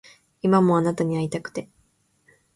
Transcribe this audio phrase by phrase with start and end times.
[0.41, 1.69] 今もあなたに逢いたくて